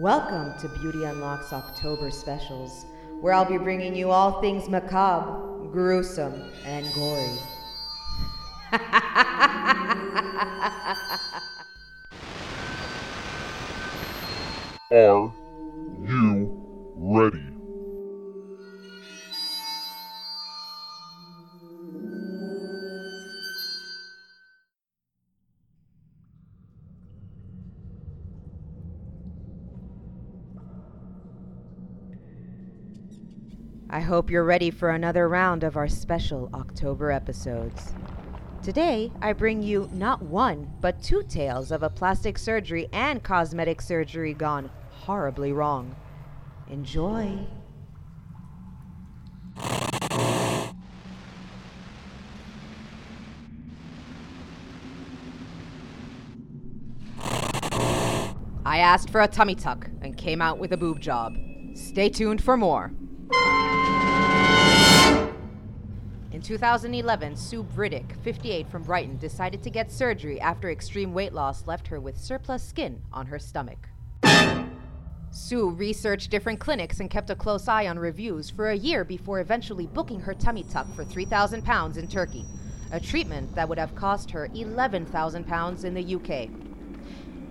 [0.00, 2.86] Welcome to Beauty Unlocked's October specials,
[3.20, 7.36] where I'll be bringing you all things macabre, gruesome, and gory.
[14.92, 15.32] Are
[16.06, 17.47] you ready?
[33.90, 37.94] I hope you're ready for another round of our special October episodes.
[38.62, 43.80] Today, I bring you not one, but two tales of a plastic surgery and cosmetic
[43.80, 45.96] surgery gone horribly wrong.
[46.68, 47.38] Enjoy.
[58.66, 61.38] I asked for a tummy tuck and came out with a boob job.
[61.72, 62.92] Stay tuned for more.
[66.38, 71.66] In 2011, Sue Briddick, 58 from Brighton, decided to get surgery after extreme weight loss
[71.66, 73.88] left her with surplus skin on her stomach.
[75.32, 79.40] Sue researched different clinics and kept a close eye on reviews for a year before
[79.40, 82.46] eventually booking her tummy tuck for 3,000 pounds in Turkey,
[82.92, 86.67] a treatment that would have cost her 11,000 pounds in the UK.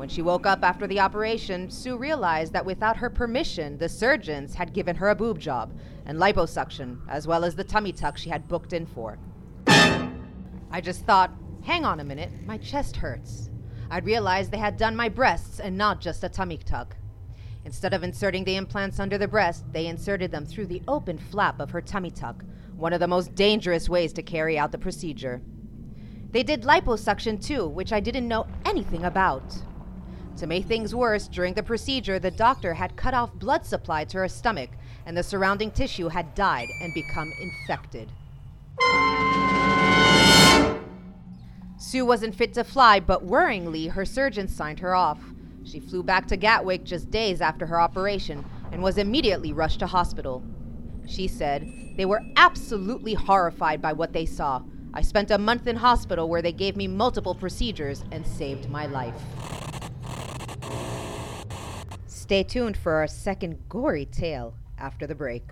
[0.00, 4.54] When she woke up after the operation, Sue realized that without her permission, the surgeons
[4.54, 8.30] had given her a boob job and liposuction, as well as the tummy tuck she
[8.30, 9.18] had booked in for.
[9.66, 11.34] I just thought,
[11.64, 13.50] hang on a minute, my chest hurts.
[13.90, 16.96] I'd realized they had done my breasts and not just a tummy tuck.
[17.66, 21.60] Instead of inserting the implants under the breast, they inserted them through the open flap
[21.60, 22.42] of her tummy tuck,
[22.74, 25.42] one of the most dangerous ways to carry out the procedure.
[26.30, 29.44] They did liposuction too, which I didn't know anything about.
[30.36, 34.18] To make things worse, during the procedure, the doctor had cut off blood supply to
[34.18, 34.70] her stomach,
[35.06, 38.10] and the surrounding tissue had died and become infected.
[41.78, 45.18] Sue wasn't fit to fly, but worryingly, her surgeon signed her off.
[45.64, 49.86] She flew back to Gatwick just days after her operation and was immediately rushed to
[49.86, 50.42] hospital.
[51.06, 54.62] She said, They were absolutely horrified by what they saw.
[54.92, 58.86] I spent a month in hospital where they gave me multiple procedures and saved my
[58.86, 59.69] life.
[62.30, 65.42] Stay tuned for our second gory tale after the break.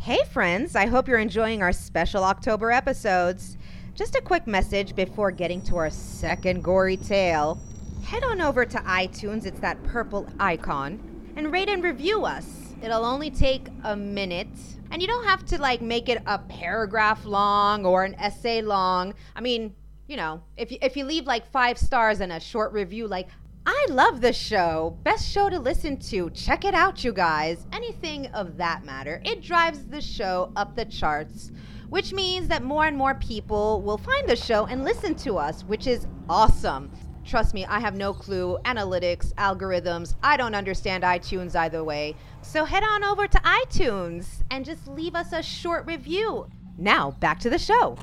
[0.00, 3.56] Hey, friends, I hope you're enjoying our special October episodes.
[3.94, 7.60] Just a quick message before getting to our second gory tale.
[8.02, 10.98] Head on over to iTunes, it's that purple icon,
[11.36, 12.74] and rate and review us.
[12.82, 14.48] It'll only take a minute.
[14.90, 19.14] And you don't have to like make it a paragraph long or an essay long.
[19.36, 19.76] I mean,
[20.08, 23.28] you know, if you, if you leave like five stars and a short review, like
[23.68, 24.96] I love this show.
[25.02, 26.30] Best show to listen to.
[26.30, 27.66] Check it out, you guys.
[27.72, 29.20] Anything of that matter.
[29.24, 31.50] It drives the show up the charts,
[31.88, 35.64] which means that more and more people will find the show and listen to us,
[35.64, 36.92] which is awesome.
[37.24, 38.56] Trust me, I have no clue.
[38.64, 42.14] Analytics, algorithms, I don't understand iTunes either way.
[42.42, 46.48] So head on over to iTunes and just leave us a short review.
[46.78, 47.96] Now, back to the show.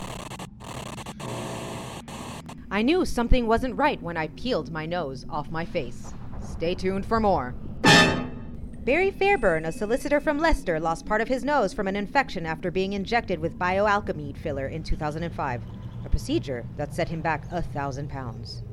[2.74, 6.12] I knew something wasn't right when I peeled my nose off my face.
[6.42, 7.54] Stay tuned for more.
[8.84, 12.72] Barry Fairburn, a solicitor from Leicester, lost part of his nose from an infection after
[12.72, 15.62] being injected with Bio-Alcamid filler in 2005,
[16.04, 18.64] a procedure that set him back a thousand pounds.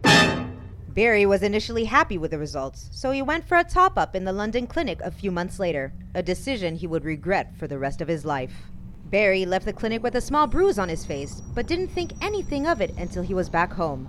[0.89, 4.25] Barry was initially happy with the results, so he went for a top up in
[4.25, 8.00] the London clinic a few months later, a decision he would regret for the rest
[8.00, 8.71] of his life.
[9.10, 12.66] Barry left the clinic with a small bruise on his face, but didn't think anything
[12.66, 14.09] of it until he was back home.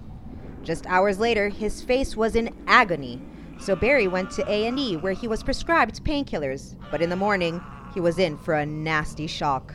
[0.63, 3.19] Just hours later, his face was in agony,
[3.59, 7.59] so Barry went to A&E where he was prescribed painkillers, but in the morning,
[7.95, 9.73] he was in for a nasty shock.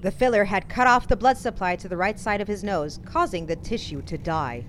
[0.00, 2.98] The filler had cut off the blood supply to the right side of his nose,
[3.04, 4.64] causing the tissue to die.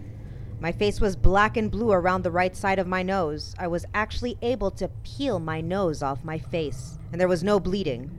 [0.59, 3.55] My face was black and blue around the right side of my nose.
[3.57, 7.59] I was actually able to peel my nose off my face, and there was no
[7.59, 8.18] bleeding.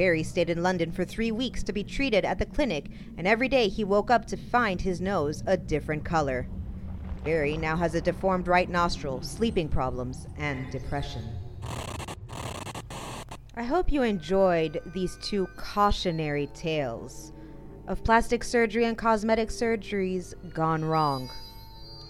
[0.00, 2.86] Barry stayed in London for three weeks to be treated at the clinic,
[3.18, 6.48] and every day he woke up to find his nose a different color.
[7.22, 11.22] Barry now has a deformed right nostril, sleeping problems, and depression.
[13.54, 17.34] I hope you enjoyed these two cautionary tales
[17.86, 21.28] of plastic surgery and cosmetic surgeries gone wrong.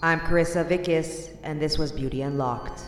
[0.01, 2.85] I'm Carissa Vickis, and this was Beauty Unlocked.